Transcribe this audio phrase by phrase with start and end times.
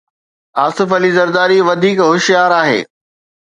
[0.65, 2.79] آصف علي زرداري وڌيڪ هوشيار آهي.